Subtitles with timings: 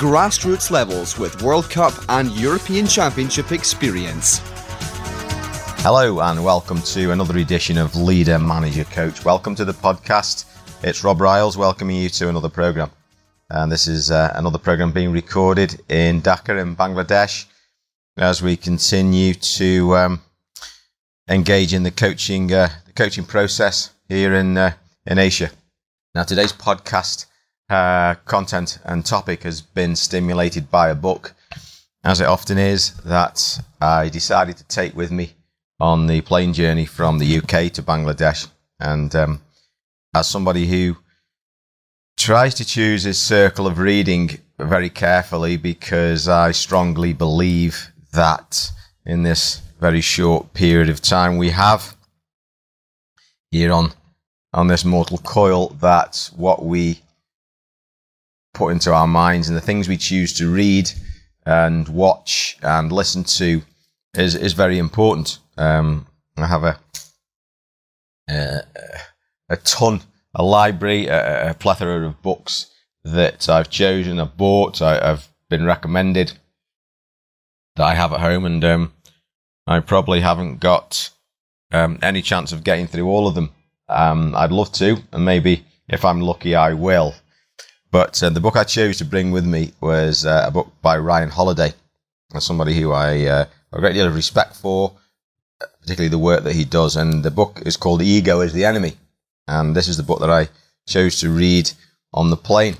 [0.00, 4.40] grassroots levels with World Cup and European Championship experience.
[5.82, 9.26] Hello, and welcome to another edition of Leader Manager Coach.
[9.26, 10.46] Welcome to the podcast.
[10.82, 12.90] It's Rob Riles welcoming you to another program.
[13.50, 17.44] And this is uh, another program being recorded in Dhaka in Bangladesh
[18.16, 20.22] as we continue to um,
[21.28, 24.72] engage in the coaching uh, the coaching process here in uh,
[25.04, 25.50] in Asia.
[26.14, 27.26] Now, today's podcast
[27.70, 31.34] uh, content and topic has been stimulated by a book,
[32.02, 35.34] as it often is, that I decided to take with me
[35.78, 38.48] on the plane journey from the UK to Bangladesh.
[38.80, 39.42] And um,
[40.14, 40.96] as somebody who
[42.16, 48.70] tries to choose his circle of reading very carefully, because I strongly believe that
[49.06, 51.96] in this very short period of time we have
[53.50, 53.92] here on
[54.52, 57.00] on this mortal coil, that what we
[58.60, 60.90] put into our minds and the things we choose to read
[61.46, 63.62] and watch and listen to
[64.14, 65.38] is is very important.
[65.56, 66.78] Um, I have a,
[68.28, 68.60] a
[69.48, 70.02] a ton,
[70.34, 72.70] a library, a, a, plethora of books
[73.02, 76.32] that I've chosen, I've bought, I, have been recommended
[77.76, 78.92] that I have at home, and um,
[79.66, 81.10] I probably haven't got
[81.72, 83.50] um, any chance of getting through all of them.
[83.88, 87.14] Um, I'd love to, and maybe if I'm lucky, I will.
[87.90, 90.96] But uh, the book I chose to bring with me was uh, a book by
[90.98, 91.74] Ryan Holiday,
[92.38, 94.92] somebody who I uh, have a great deal of respect for,
[95.80, 96.96] particularly the work that he does.
[96.96, 98.96] And the book is called Ego is the Enemy.
[99.48, 100.48] And this is the book that I
[100.86, 101.70] chose to read
[102.14, 102.76] on the plane.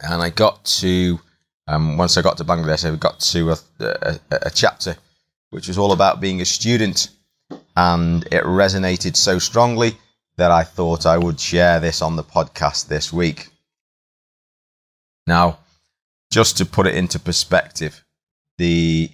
[0.00, 1.18] And I got to,
[1.66, 4.96] um, once I got to Bangladesh, I got to a, a, a chapter
[5.50, 7.08] which was all about being a student.
[7.76, 9.96] And it resonated so strongly
[10.36, 13.49] that I thought I would share this on the podcast this week.
[15.26, 15.58] Now,
[16.32, 18.04] just to put it into perspective,
[18.58, 19.10] the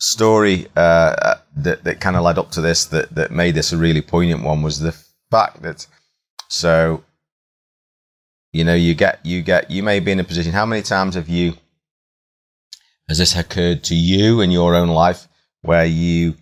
[0.00, 3.76] story uh, that, that kind of led up to this, that, that made this a
[3.76, 4.96] really poignant one, was the
[5.30, 5.86] fact that
[6.48, 7.04] so
[8.52, 10.52] you know you get you get you may be in a position.
[10.52, 11.54] How many times have you
[13.08, 15.28] has this occurred to you in your own life
[15.62, 16.34] where you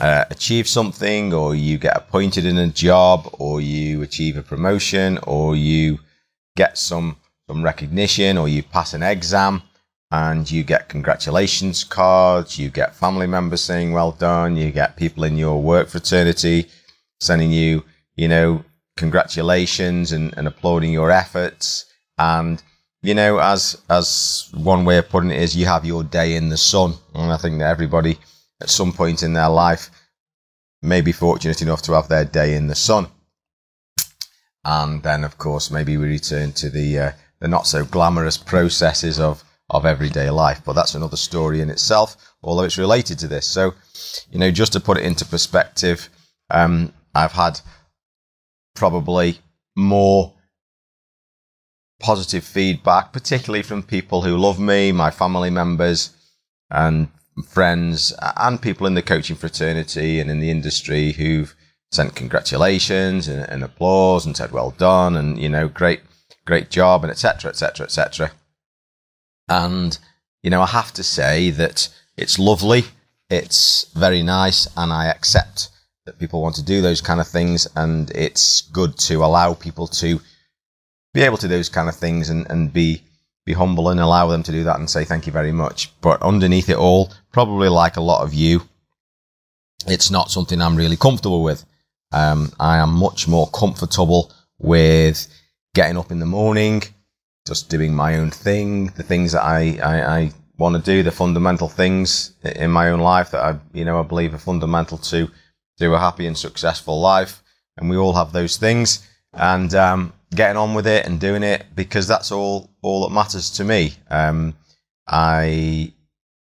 [0.00, 5.18] uh, achieve something, or you get appointed in a job, or you achieve a promotion,
[5.26, 5.98] or you
[6.60, 7.16] get some
[7.48, 9.62] some recognition or you pass an exam
[10.10, 15.24] and you get congratulations cards, you get family members saying well done, you get people
[15.24, 16.66] in your work fraternity
[17.18, 17.82] sending you,
[18.16, 18.62] you know,
[18.96, 21.86] congratulations and, and applauding your efforts.
[22.18, 22.62] And,
[23.02, 26.50] you know, as as one way of putting it is you have your day in
[26.50, 26.90] the sun.
[27.14, 28.18] And I think that everybody
[28.60, 29.90] at some point in their life
[30.82, 33.06] may be fortunate enough to have their day in the sun
[34.64, 39.18] and then of course maybe we return to the uh, the not so glamorous processes
[39.18, 40.60] of of everyday life.
[40.64, 43.46] But that's another story in itself, although it's related to this.
[43.46, 43.74] So,
[44.30, 46.08] you know, just to put it into perspective,
[46.50, 47.60] um, I've had
[48.74, 49.38] probably
[49.76, 50.34] more
[52.00, 56.10] positive feedback, particularly from people who love me, my family members,
[56.70, 57.08] and
[57.46, 61.54] friends, and people in the coaching fraternity and in the industry who've
[61.90, 66.00] sent congratulations and, and applause and said well done and you know great
[66.44, 68.30] great job and etc etc etc
[69.48, 69.98] and
[70.42, 72.84] you know i have to say that it's lovely
[73.28, 75.68] it's very nice and i accept
[76.06, 79.86] that people want to do those kind of things and it's good to allow people
[79.86, 80.20] to
[81.12, 83.02] be able to do those kind of things and, and be
[83.46, 85.90] be humble and allow them to do that and say thank you very much.
[86.02, 88.68] But underneath it all probably like a lot of you
[89.86, 91.64] it's not something i'm really comfortable with
[92.12, 95.26] um, I am much more comfortable with
[95.74, 96.82] getting up in the morning,
[97.46, 101.10] just doing my own thing, the things that I, I, I want to do, the
[101.10, 105.30] fundamental things in my own life that I, you know, I believe are fundamental to,
[105.78, 107.42] to a happy and successful life.
[107.76, 111.66] And we all have those things and, um, getting on with it and doing it
[111.74, 113.94] because that's all, all that matters to me.
[114.10, 114.54] Um,
[115.08, 115.92] I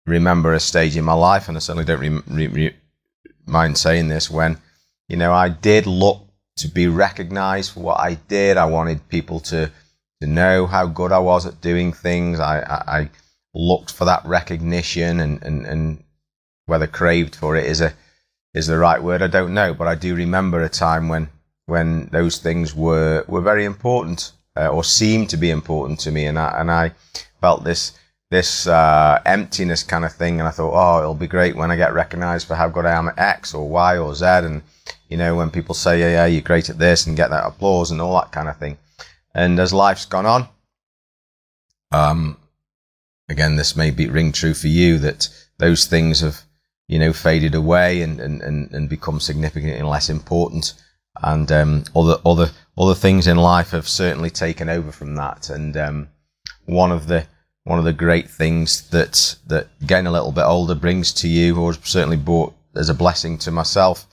[0.06, 2.76] remember a stage in my life and I certainly don't re- re-
[3.44, 4.58] mind saying this when
[5.08, 6.26] you know, I did look
[6.56, 8.56] to be recognized for what I did.
[8.56, 9.70] I wanted people to,
[10.20, 12.40] to know how good I was at doing things.
[12.40, 13.10] I, I, I
[13.54, 16.04] looked for that recognition and, and, and
[16.66, 17.92] whether craved for it is a
[18.54, 19.22] is the right word.
[19.22, 21.28] I don't know, but I do remember a time when
[21.66, 26.24] when those things were were very important uh, or seemed to be important to me,
[26.24, 26.92] and I and I
[27.40, 27.92] felt this
[28.30, 31.76] this uh, emptiness kind of thing, and I thought, oh, it'll be great when I
[31.76, 34.62] get recognised for how good I am at X or Y or Z, and
[35.08, 37.90] you know when people say, yeah, yeah, you're great at this, and get that applause
[37.90, 38.78] and all that kind of thing.
[39.34, 40.48] And as life's gone on,
[41.92, 42.38] um,
[43.28, 45.28] again, this may be ring true for you that
[45.58, 46.42] those things have
[46.88, 50.74] you know faded away and and and, and become significantly less important,
[51.22, 55.76] and um, other other other things in life have certainly taken over from that, and
[55.76, 56.08] um,
[56.64, 57.24] one of the
[57.66, 61.60] one of the great things that that getting a little bit older brings to you,
[61.60, 64.06] or certainly brought as a blessing to myself,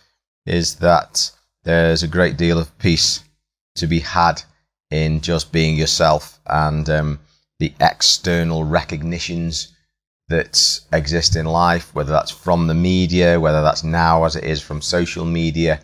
[0.47, 1.29] is that
[1.63, 3.23] there's a great deal of peace
[3.75, 4.41] to be had
[4.89, 7.19] in just being yourself and um,
[7.59, 9.71] the external recognitions
[10.29, 14.63] that exist in life, whether that's from the media, whether that's now as it is
[14.63, 15.79] from social media,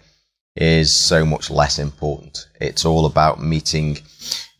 [0.56, 2.48] is so much less important.
[2.60, 4.00] It's all about meeting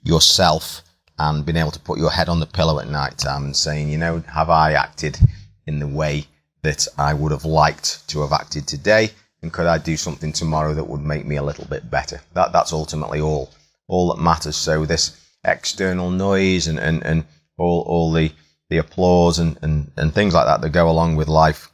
[0.04, 0.84] yourself
[1.20, 3.90] and being able to put your head on the pillow at night time and saying,
[3.90, 5.20] you know, have I acted
[5.68, 6.26] in the way
[6.64, 9.12] that I would have liked to have acted today?
[9.42, 12.22] And could I do something tomorrow that would make me a little bit better?
[12.34, 13.52] That, that's ultimately all,
[13.88, 14.56] all that matters.
[14.56, 17.26] So this external noise and, and, and
[17.58, 18.32] all, all the,
[18.70, 21.70] the applause and, and, and things like that that go along with life.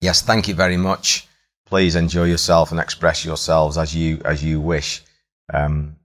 [0.00, 1.26] Yes, thank you very much.
[1.66, 5.02] Please enjoy yourself and express yourselves as you, as you wish.
[5.52, 5.96] Um,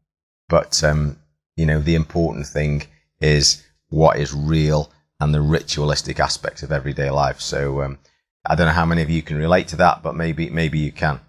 [0.47, 1.17] but, um,
[1.59, 2.83] you know, the important thing
[3.19, 4.89] is what is real
[5.19, 7.41] and the ritualistic aspect of everyday life.
[7.41, 7.99] So um,
[8.45, 10.93] I don't know how many of you can relate to that, but maybe maybe you
[10.93, 11.19] can.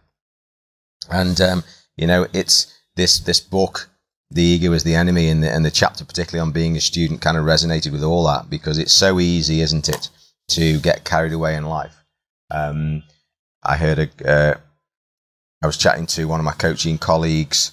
[1.10, 1.64] And um,
[1.96, 3.90] you know, it's this this book,
[4.30, 7.20] "The Ego is the Enemy," and the, and the chapter particularly on being a student
[7.20, 10.10] kind of resonated with all that because it's so easy, isn't it,
[10.50, 11.96] to get carried away in life.
[12.52, 13.02] Um,
[13.64, 14.54] I heard a, uh,
[15.60, 17.72] I was chatting to one of my coaching colleagues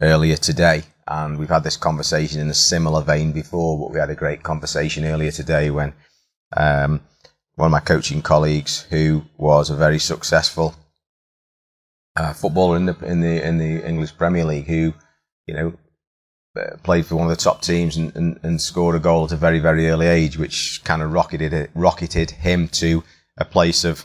[0.00, 4.10] earlier today, and we've had this conversation in a similar vein before, but we had
[4.10, 5.94] a great conversation earlier today when
[6.54, 7.00] um,
[7.54, 10.74] one of my coaching colleagues, who was a very successful
[12.14, 14.92] uh, footballer in the in the in the English Premier League, who
[15.46, 15.72] you know
[16.60, 19.32] uh, played for one of the top teams and, and, and, scored a goal at
[19.32, 23.02] a very very early age, which kind of rocketed it, rocketed him to
[23.38, 24.04] a place of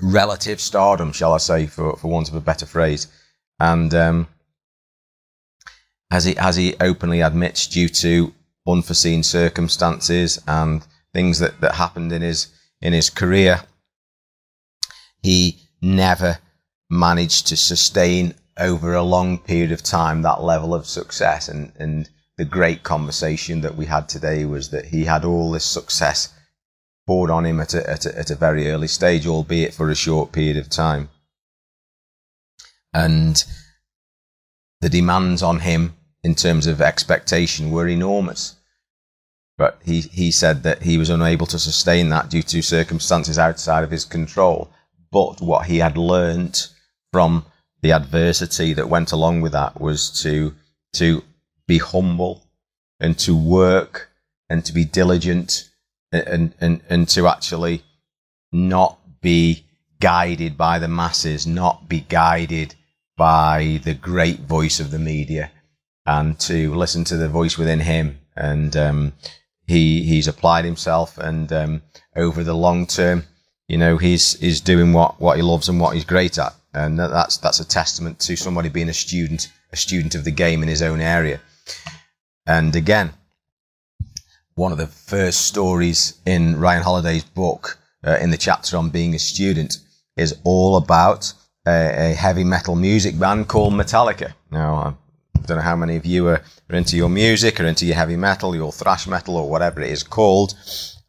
[0.00, 3.08] relative stardom, shall I say, for for want of a better phrase,
[3.58, 3.92] and.
[3.92, 4.28] Um,
[6.10, 8.32] as he as he openly admits, due to
[8.66, 12.48] unforeseen circumstances and things that, that happened in his
[12.80, 13.62] in his career,
[15.22, 16.38] he never
[16.88, 21.48] managed to sustain over a long period of time that level of success.
[21.48, 25.64] And and the great conversation that we had today was that he had all this
[25.64, 26.32] success
[27.06, 29.94] poured on him at a, at a, at a very early stage, albeit for a
[29.94, 31.08] short period of time.
[32.92, 33.44] And
[34.80, 38.56] the demands on him in terms of expectation were enormous.
[39.56, 43.84] But he, he said that he was unable to sustain that due to circumstances outside
[43.84, 44.70] of his control.
[45.12, 46.68] But what he had learnt
[47.12, 47.44] from
[47.82, 50.54] the adversity that went along with that was to,
[50.94, 51.22] to
[51.66, 52.46] be humble
[52.98, 54.10] and to work
[54.48, 55.70] and to be diligent
[56.12, 57.82] and, and, and to actually
[58.52, 59.64] not be
[60.00, 62.74] guided by the masses, not be guided
[63.16, 65.50] by the great voice of the media,
[66.10, 68.18] and to listen to the voice within him.
[68.36, 69.12] And um,
[69.66, 71.82] he he's applied himself, and um,
[72.16, 73.24] over the long term,
[73.68, 76.98] you know, he's he's doing what what he loves and what he's great at, and
[76.98, 80.68] that's that's a testament to somebody being a student, a student of the game in
[80.68, 81.40] his own area.
[82.46, 83.12] And again,
[84.54, 89.14] one of the first stories in Ryan Holiday's book, uh, in the chapter on being
[89.14, 89.76] a student,
[90.16, 91.32] is all about
[91.66, 94.32] a, a heavy metal music band called Metallica.
[94.50, 94.98] Now,
[95.42, 97.96] I don't know how many of you are, are into your music or into your
[97.96, 100.54] heavy metal, your thrash metal, or whatever it is called.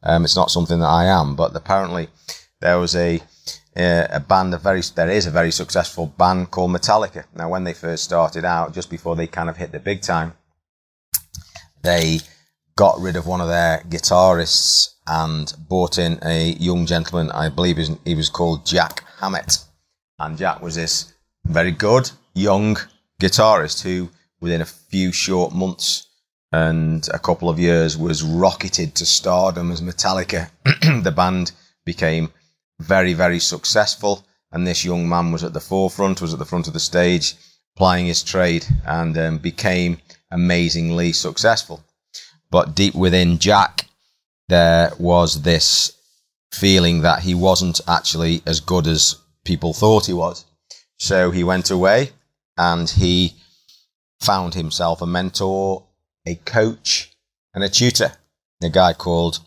[0.03, 2.07] Um, it's not something that I am, but apparently
[2.59, 3.21] there was a
[3.75, 7.25] a band, a very there is a very successful band called Metallica.
[7.35, 10.33] Now, when they first started out, just before they kind of hit the big time,
[11.81, 12.19] they
[12.75, 17.31] got rid of one of their guitarists and brought in a young gentleman.
[17.31, 19.59] I believe he was called Jack Hammett,
[20.19, 21.13] and Jack was this
[21.45, 22.77] very good young
[23.19, 24.09] guitarist who
[24.41, 26.07] within a few short months
[26.51, 30.49] and a couple of years was rocketed to stardom as Metallica.
[31.03, 31.53] the band
[31.85, 32.29] became
[32.79, 34.25] very, very successful.
[34.51, 37.35] And this young man was at the forefront, was at the front of the stage,
[37.77, 41.81] plying his trade, and um, became amazingly successful.
[42.49, 43.85] But deep within Jack,
[44.49, 45.93] there was this
[46.51, 50.43] feeling that he wasn't actually as good as people thought he was.
[50.97, 52.11] So he went away
[52.57, 53.35] and he
[54.21, 55.83] found himself a mentor,
[56.25, 57.11] a coach,
[57.53, 58.13] and a tutor.
[58.63, 59.39] A guy called,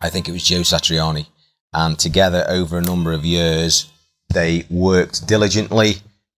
[0.00, 1.26] I think it was Joe Satriani.
[1.72, 3.90] And together over a number of years,
[4.32, 5.96] they worked diligently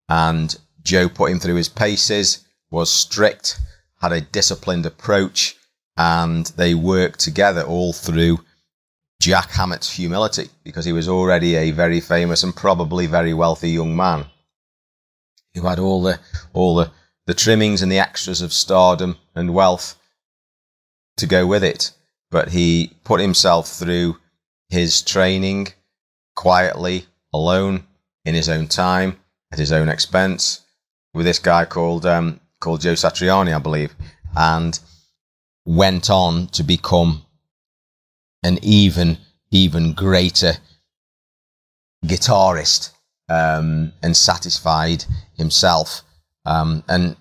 [0.09, 3.59] and Joe put him through his paces, was strict,
[4.01, 5.55] had a disciplined approach,
[5.97, 8.39] and they worked together all through
[9.21, 13.95] Jack Hammett's humility because he was already a very famous and probably very wealthy young
[13.95, 14.25] man
[15.53, 16.19] who had all the
[16.53, 16.91] all the,
[17.27, 19.95] the trimmings and the extras of stardom and wealth
[21.17, 21.91] to go with it.
[22.31, 24.17] But he put himself through
[24.69, 25.69] his training
[26.35, 27.85] quietly, alone,
[28.25, 29.17] in his own time,
[29.51, 30.61] at his own expense,
[31.13, 33.95] with this guy called um, called Joe Satriani, I believe,
[34.35, 34.79] and
[35.65, 37.25] went on to become
[38.43, 39.17] an even
[39.51, 40.53] even greater
[42.05, 42.91] guitarist
[43.29, 45.05] um, and satisfied
[45.37, 46.01] himself.
[46.45, 47.15] Um, and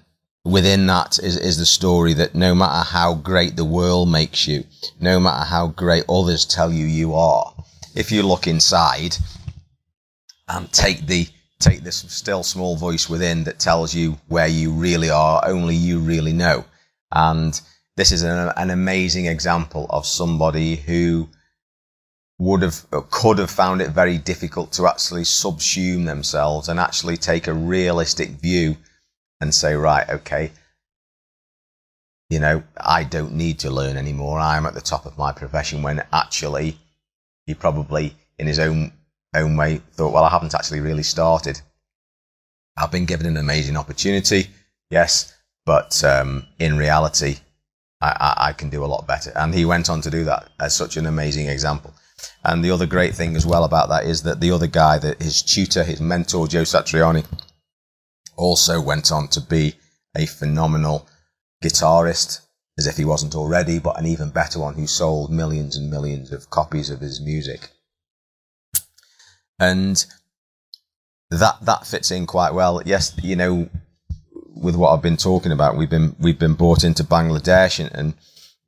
[0.45, 4.65] within that is, is the story that no matter how great the world makes you,
[5.01, 7.55] no matter how great others tell you you are,
[7.95, 9.17] if you look inside
[10.49, 11.27] and take the
[11.61, 15.99] take this still small voice within that tells you where you really are, only you
[15.99, 16.65] really know.
[17.13, 17.59] And
[17.97, 21.29] this is an, an amazing example of somebody who
[22.39, 27.47] would have could have found it very difficult to actually subsume themselves and actually take
[27.47, 28.77] a realistic view
[29.45, 30.51] and say right okay
[32.31, 34.41] you know i don't need to learn anymore.
[34.41, 36.79] I'm at the top of my profession when actually
[37.47, 38.93] he probably in his own
[39.35, 41.61] own way thought well i haven't actually really started.
[42.77, 44.49] I've been given an amazing opportunity
[44.91, 45.35] yes
[45.67, 47.37] but um, in reality
[48.01, 49.33] I, I, I can do a lot better.
[49.35, 51.95] And he went on to do that as such an amazing example.
[52.45, 55.23] And the other great thing as well about that is that the other guy, that
[55.23, 57.25] his tutor, his mentor, Joe Satriani,
[58.37, 59.75] also went on to be
[60.17, 61.09] a phenomenal
[61.63, 62.41] guitarist,
[62.79, 66.33] as if he wasn't already, but an even better one who sold millions and millions
[66.33, 67.71] of copies of his music.
[69.59, 70.05] And
[71.31, 72.83] that that fits in quite well.
[72.85, 73.69] Yes, you know,
[74.33, 78.15] with what I've been talking about, we've been we've been brought into Bangladesh and, and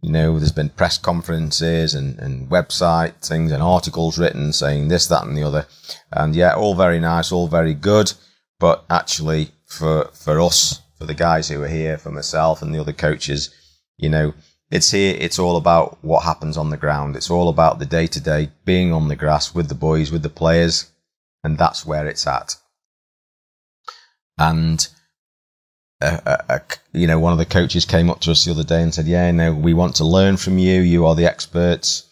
[0.02, 5.06] you know, there's been press conferences and, and website things and articles written saying this,
[5.06, 5.66] that, and the other.
[6.12, 8.12] And yeah, all very nice, all very good.
[8.60, 12.80] But actually, for, for us, for the guys who are here, for myself and the
[12.80, 13.54] other coaches,
[13.98, 14.32] you know,
[14.70, 17.14] it's here, it's all about what happens on the ground.
[17.16, 20.22] It's all about the day to day being on the grass with the boys, with
[20.22, 20.90] the players.
[21.44, 22.56] And that's where it's at.
[24.38, 24.86] And
[26.00, 26.60] a, a,
[26.92, 29.06] you know, one of the coaches came up to us the other day and said,
[29.06, 30.80] "Yeah, no, we want to learn from you.
[30.80, 32.04] You are the experts.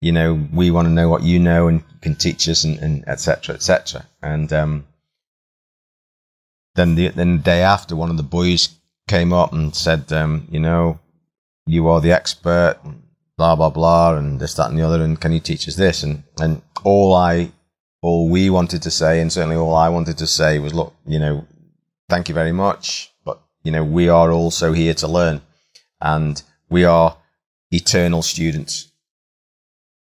[0.00, 3.08] You know, we want to know what you know and can teach us, and, and
[3.08, 3.54] etc.
[3.54, 4.86] etc." And um,
[6.74, 8.68] then the then the day after, one of the boys
[9.08, 11.00] came up and said, um, "You know,
[11.66, 12.78] you are the expert."
[13.38, 16.02] Blah blah blah, and this, that, and the other, and can you teach us this?
[16.02, 17.50] And and all I,
[18.02, 21.18] all we wanted to say, and certainly all I wanted to say was, look, you
[21.18, 21.46] know,
[22.08, 23.12] thank you very much.
[23.24, 25.40] But, you know, we are also here to learn
[26.00, 27.16] and we are
[27.70, 28.90] eternal students.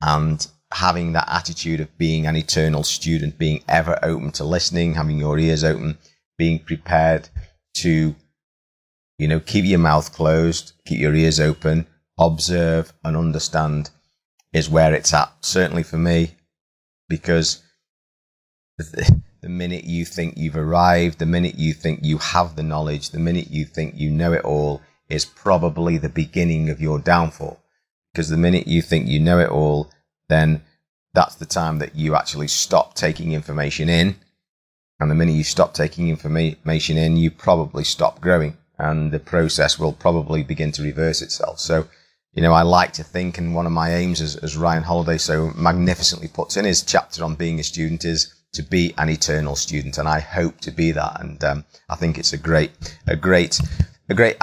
[0.01, 5.17] And having that attitude of being an eternal student, being ever open to listening, having
[5.17, 5.97] your ears open,
[6.38, 7.29] being prepared
[7.75, 8.15] to,
[9.17, 11.88] you know, keep your mouth closed, keep your ears open,
[12.20, 13.89] observe and understand
[14.53, 15.32] is where it's at.
[15.41, 16.32] Certainly for me,
[17.10, 17.62] because
[18.77, 23.20] the minute you think you've arrived, the minute you think you have the knowledge, the
[23.20, 27.60] minute you think you know it all is probably the beginning of your downfall.
[28.13, 29.91] Because the minute you think you know it all,
[30.29, 30.63] then
[31.13, 34.15] that's the time that you actually stop taking information in.
[35.00, 39.80] And the minute you stop taking information in, you probably stop growing and the process
[39.80, 41.60] will probably begin to reverse itself.
[41.60, 41.88] So,
[42.34, 45.18] you know, I like to think, and one of my aims, as, as Ryan Holiday
[45.18, 49.56] so magnificently puts in his chapter on being a student, is to be an eternal
[49.56, 51.20] student, and I hope to be that.
[51.20, 52.72] And um, I think it's a great,
[53.08, 53.60] a great,
[54.10, 54.38] a great,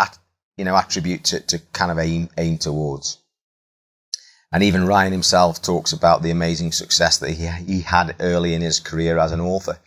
[0.57, 3.19] you know, attribute to, to kind of aim aim towards.
[4.53, 8.63] And even Ryan himself talks about the amazing success that he he had early in
[8.63, 9.79] his career as an author,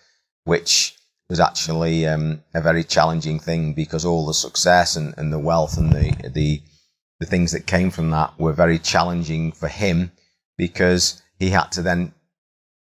[0.47, 0.95] which
[1.29, 5.77] was actually um, a very challenging thing because all the success and, and the wealth
[5.77, 6.61] and the the
[7.19, 10.11] the things that came from that were very challenging for him
[10.57, 12.13] because he had to then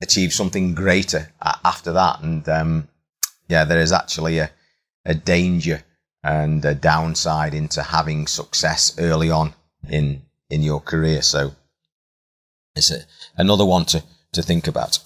[0.03, 1.33] achieve something greater
[1.65, 2.23] after that.
[2.23, 2.89] And um,
[3.49, 4.51] yeah, there is actually a,
[5.05, 5.85] a danger
[6.25, 9.55] and a downside into having success early on
[9.89, 11.23] in in your career.
[11.23, 11.55] So
[12.75, 13.05] it's a,
[13.37, 14.99] another one to to think about.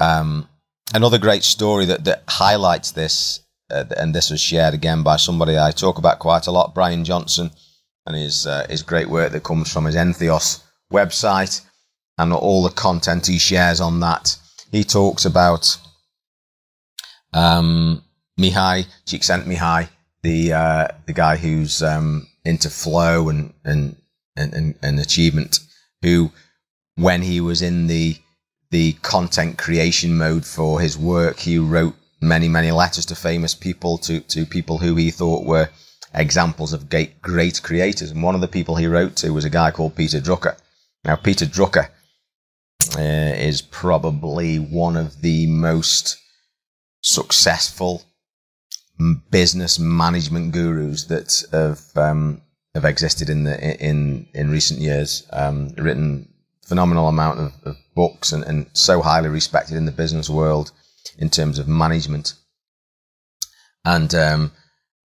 [0.00, 0.48] Um,
[0.94, 3.40] another great story that that highlights this,
[3.70, 7.04] uh, and this was shared again by somebody I talk about quite a lot, Brian
[7.04, 7.50] Johnson,
[8.06, 10.62] and his uh, his great work that comes from his Entheos
[10.92, 11.62] website
[12.18, 14.36] and all the content he shares on that.
[14.72, 15.78] He talks about
[17.32, 18.02] um,
[18.40, 19.88] Mihai Csikszentmihalyi,
[20.22, 23.96] the uh, the guy who's um, into flow and, and
[24.36, 25.60] and and achievement,
[26.02, 26.30] who
[26.96, 28.16] when he was in the
[28.70, 33.98] the content creation mode for his work, he wrote many many letters to famous people,
[33.98, 35.68] to to people who he thought were
[36.14, 38.10] examples of great, great creators.
[38.10, 40.56] And one of the people he wrote to was a guy called Peter Drucker.
[41.04, 41.88] Now, Peter Drucker
[42.96, 46.16] uh, is probably one of the most
[47.02, 48.02] successful
[49.30, 52.42] business management gurus that have um,
[52.74, 55.26] have existed in the in in recent years.
[55.32, 56.28] Um, written
[56.66, 60.72] phenomenal amount of, of books and, and so highly respected in the business world
[61.18, 62.34] in terms of management.
[63.84, 64.52] And um,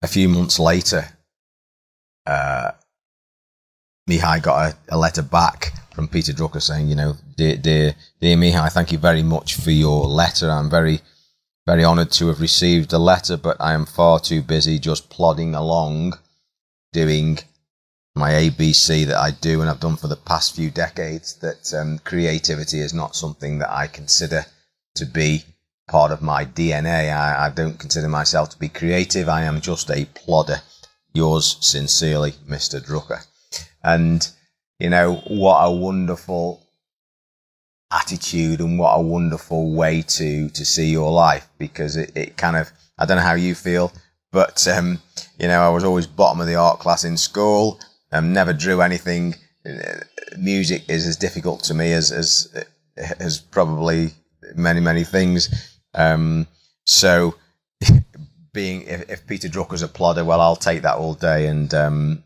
[0.02, 1.06] a few months later,
[2.26, 2.72] uh,
[4.10, 8.36] Mihai got a, a, letter back from Peter Drucker saying, you know, dear, dear, dear
[8.36, 10.50] Mihai, thank you very much for your letter.
[10.50, 11.02] I'm very,
[11.68, 15.54] very honored to have received a letter, but I am far too busy just plodding
[15.54, 16.18] along
[16.92, 17.40] doing
[18.16, 21.36] my ABC that I do and I've done for the past few decades.
[21.36, 24.46] That um, creativity is not something that I consider
[24.96, 25.44] to be
[25.88, 27.14] part of my DNA.
[27.14, 29.30] I, I don't consider myself to be creative.
[29.30, 30.62] I am just a plodder.
[31.14, 32.82] Yours sincerely, Mr.
[32.82, 33.26] Drucker.
[33.84, 34.28] And,
[34.80, 36.66] you know, what a wonderful
[37.92, 42.56] attitude and what a wonderful way to, to see your life because it, it kind
[42.56, 43.92] of, I don't know how you feel,
[44.32, 45.02] but, um,
[45.38, 47.80] you know, I was always bottom of the art class in school,
[48.12, 49.36] um, never drew anything.
[50.38, 52.66] Music is as difficult to me as, as,
[53.20, 54.12] as probably
[54.56, 55.78] many, many things.
[55.94, 56.48] Um,
[56.86, 57.36] so
[58.54, 62.24] being if, if, Peter Drucker's a plodder, well, I'll take that all day, and um,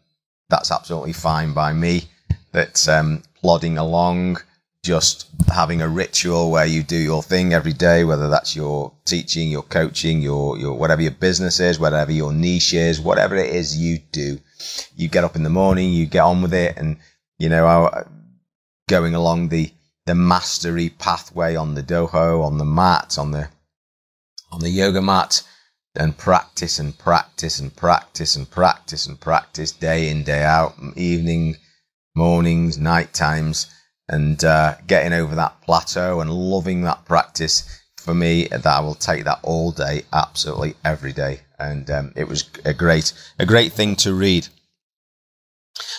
[0.50, 2.04] that's absolutely fine by me.
[2.52, 4.38] That um, plodding along,
[4.84, 9.50] just having a ritual where you do your thing every day, whether that's your teaching,
[9.50, 13.78] your coaching, your your whatever your business is, whatever your niche is, whatever it is
[13.78, 14.40] you do,
[14.96, 16.98] you get up in the morning, you get on with it, and
[17.38, 17.90] you know,
[18.88, 19.72] going along the
[20.06, 23.50] the mastery pathway on the dojo, on the mat, on the
[24.52, 25.44] on the yoga mat
[25.96, 31.56] and practice and practice and practice and practice and practice day in, day out, evening,
[32.16, 33.68] mornings, night times,
[34.10, 37.82] and uh, getting over that plateau and loving that practice.
[38.06, 42.28] For me, that I will take that all day, absolutely every day, and um, it
[42.28, 44.48] was a great, a great thing to read.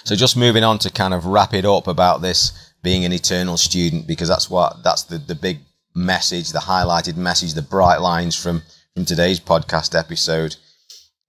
[0.05, 3.57] So, just moving on to kind of wrap it up about this being an eternal
[3.57, 5.59] student, because that's what that's the the big
[5.97, 8.63] message, the highlighted message, the bright lines from,
[8.95, 10.55] from today's podcast episode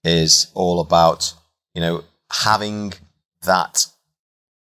[0.04, 1.34] is all about,
[1.74, 2.92] you know, having
[3.42, 3.84] that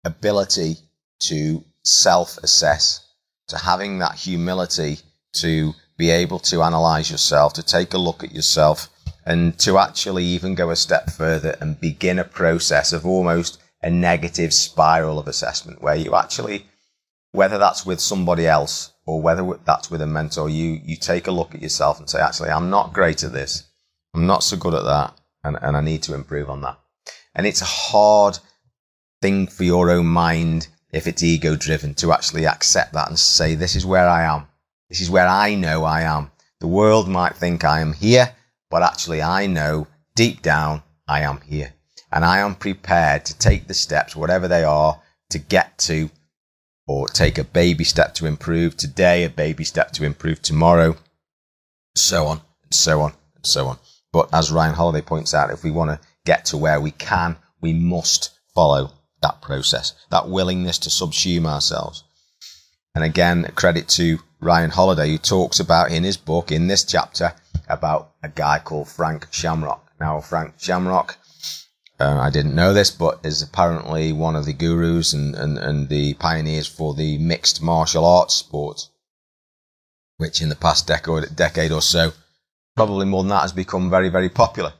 [0.03, 0.75] ability
[1.19, 3.07] to self assess,
[3.47, 4.99] to having that humility
[5.33, 8.89] to be able to analyze yourself, to take a look at yourself,
[9.23, 13.89] and to actually even go a step further and begin a process of almost a
[13.91, 16.65] negative spiral of assessment where you actually,
[17.33, 21.31] whether that's with somebody else or whether that's with a mentor, you, you take a
[21.31, 23.67] look at yourself and say, actually, I'm not great at this.
[24.15, 25.13] I'm not so good at that.
[25.43, 26.79] And, and I need to improve on that.
[27.35, 28.39] And it's a hard
[29.21, 33.53] thing for your own mind, if it's ego driven, to actually accept that and say,
[33.53, 34.47] this is where I am.
[34.91, 36.31] This is where I know I am.
[36.59, 38.35] The world might think I am here,
[38.69, 41.73] but actually I know deep down I am here.
[42.11, 46.09] And I am prepared to take the steps, whatever they are, to get to
[46.87, 50.97] or take a baby step to improve today, a baby step to improve tomorrow,
[51.95, 53.79] so on and so on and so on.
[54.11, 57.37] But as Ryan Holiday points out, if we want to get to where we can,
[57.61, 62.03] we must follow that process, that willingness to subsume ourselves.
[62.93, 67.33] And again, credit to Ryan Holiday, who talks about in his book, in this chapter,
[67.69, 69.91] about a guy called Frank Shamrock.
[69.99, 71.17] Now, Frank Shamrock
[72.01, 75.87] uh, I didn't know this, but is apparently one of the gurus and, and, and
[75.87, 78.87] the pioneers for the mixed martial arts sport,
[80.17, 82.13] which in the past decade, decade or so,
[82.75, 84.73] probably more than that, has become very, very popular.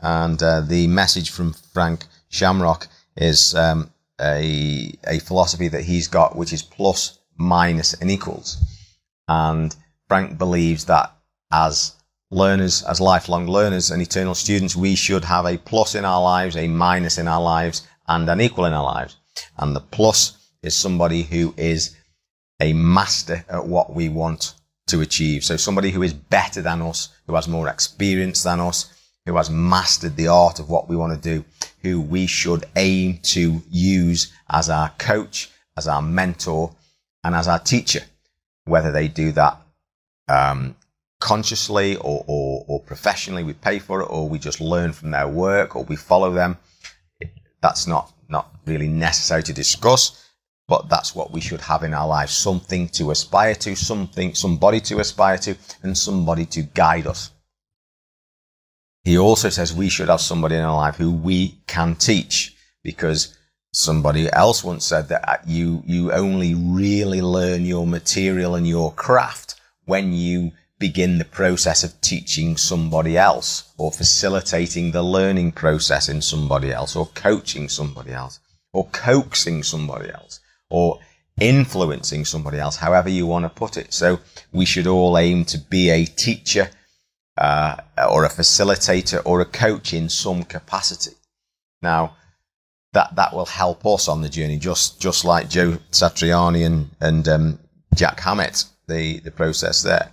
[0.00, 6.36] And uh, the message from Frank Shamrock is um, a, a philosophy that he's got,
[6.36, 8.58] which is plus, minus, and equals.
[9.30, 9.76] And
[10.08, 11.14] Frank believes that
[11.52, 11.94] as
[12.32, 16.56] learners, as lifelong learners and eternal students, we should have a plus in our lives,
[16.56, 19.16] a minus in our lives, and an equal in our lives.
[19.56, 21.96] And the plus is somebody who is
[22.60, 24.54] a master at what we want
[24.88, 25.44] to achieve.
[25.44, 28.92] So somebody who is better than us, who has more experience than us,
[29.26, 31.44] who has mastered the art of what we want to do,
[31.82, 36.74] who we should aim to use as our coach, as our mentor,
[37.22, 38.00] and as our teacher.
[38.64, 39.60] Whether they do that
[40.28, 40.76] um,
[41.20, 45.28] consciously or, or, or professionally, we pay for it, or we just learn from their
[45.28, 46.58] work, or we follow them.
[47.60, 50.30] That's not not really necessary to discuss
[50.68, 54.80] but that's what we should have in our lives something to aspire to something somebody
[54.80, 57.32] to aspire to and somebody to guide us
[59.02, 63.36] he also says we should have somebody in our life who we can teach because
[63.72, 69.54] somebody else once said that you you only really learn your material and your craft
[69.84, 76.22] when you begin the process of teaching somebody else or facilitating the learning process in
[76.22, 78.40] somebody else or coaching somebody else
[78.72, 80.98] or coaxing somebody else or
[81.38, 83.92] influencing somebody else, however you want to put it.
[83.92, 84.20] So
[84.52, 86.70] we should all aim to be a teacher
[87.36, 87.76] uh,
[88.10, 91.16] or a facilitator or a coach in some capacity.
[91.82, 92.16] Now,
[92.92, 97.28] that that will help us on the journey, just just like Joe Satriani and and
[97.28, 97.58] um,
[97.94, 100.10] Jack Hammett, the the process there.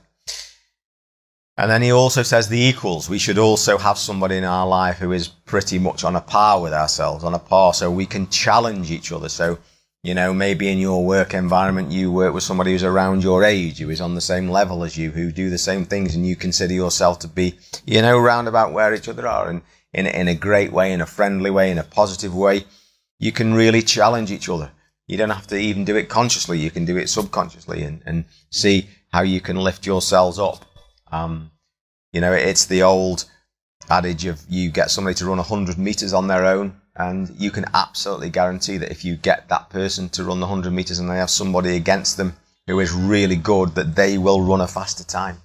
[1.59, 3.09] And then he also says the equals.
[3.09, 6.61] We should also have somebody in our life who is pretty much on a par
[6.61, 9.27] with ourselves, on a par, so we can challenge each other.
[9.27, 9.57] So
[10.03, 13.79] you know, maybe in your work environment, you work with somebody who's around your age,
[13.79, 16.35] who is on the same level as you, who do the same things, and you
[16.35, 19.61] consider yourself to be, you know, round about where each other are, and
[19.97, 22.65] in, in a great way, in a friendly way, in a positive way.
[23.19, 24.71] You can really challenge each other.
[25.07, 26.59] You don't have to even do it consciously.
[26.59, 30.65] You can do it subconsciously and, and see how you can lift yourselves up.
[31.11, 31.51] Um,
[32.13, 33.25] you know, it's the old
[33.89, 37.65] adage of you get somebody to run 100 meters on their own and you can
[37.73, 41.17] absolutely guarantee that if you get that person to run the 100 meters and they
[41.17, 42.35] have somebody against them
[42.67, 45.37] who is really good, that they will run a faster time.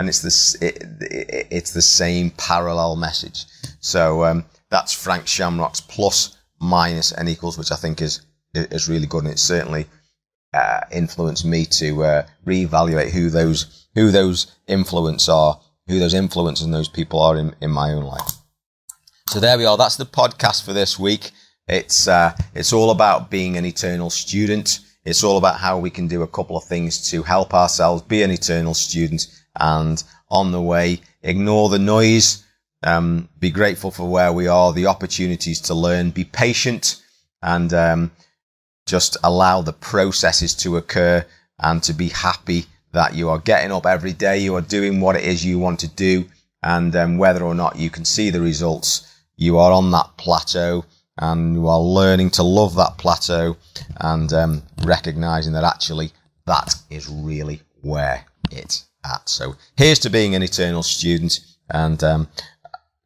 [0.00, 3.44] And it's this, it, it, it's the same parallel message.
[3.80, 8.22] So, um, that's Frank Shamrock's plus, minus, and equals, which I think is,
[8.54, 9.24] is really good.
[9.24, 9.84] And it certainly,
[10.54, 16.64] uh, influenced me to, uh, reevaluate who those, who those influence are, who those influences
[16.64, 18.30] and those people are in, in my own life.
[19.28, 19.76] So there we are.
[19.76, 21.32] That's the podcast for this week.
[21.68, 24.80] It's uh, it's all about being an eternal student.
[25.04, 28.22] It's all about how we can do a couple of things to help ourselves be
[28.22, 29.26] an eternal student.
[29.60, 32.44] And on the way, ignore the noise.
[32.82, 36.10] Um, be grateful for where we are, the opportunities to learn.
[36.10, 37.02] Be patient
[37.42, 38.10] and um,
[38.86, 41.24] just allow the processes to occur
[41.58, 44.38] and to be happy that you are getting up every day.
[44.38, 46.24] You are doing what it is you want to do,
[46.62, 50.84] and um, whether or not you can see the results you are on that plateau
[51.18, 53.56] and you are learning to love that plateau
[53.98, 56.10] and um, recognizing that actually
[56.46, 59.28] that is really where it's at.
[59.28, 62.28] So here's to being an eternal student and, um,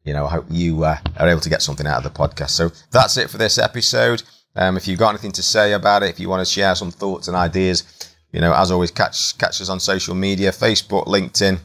[0.03, 2.51] you know, I hope you uh, are able to get something out of the podcast.
[2.51, 4.23] So that's it for this episode.
[4.55, 6.91] Um, if you've got anything to say about it, if you want to share some
[6.91, 11.57] thoughts and ideas, you know, as always, catch catch us on social media: Facebook, LinkedIn,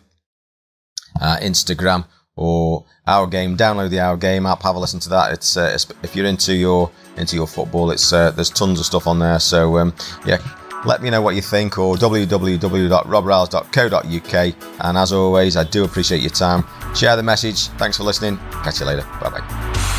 [1.20, 2.04] uh, Instagram,
[2.36, 3.56] or our game.
[3.56, 4.62] Download the Our Game app.
[4.62, 5.32] Have a listen to that.
[5.32, 8.86] It's, uh, it's if you're into your into your football, it's uh, there's tons of
[8.86, 9.40] stuff on there.
[9.40, 9.94] So um,
[10.26, 10.38] yeah,
[10.84, 14.54] let me know what you think or www.robriles.co.uk.
[14.80, 16.64] And as always, I do appreciate your time.
[16.94, 17.66] Share the message.
[17.78, 18.36] Thanks for listening.
[18.64, 19.02] Catch you later.
[19.20, 19.96] Bye bye.